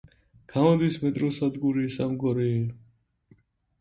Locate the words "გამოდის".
0.53-0.97